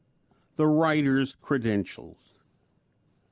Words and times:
THE 0.55 0.65
WRITER'S 0.65 1.35
CREDENTIALS. 1.43 2.39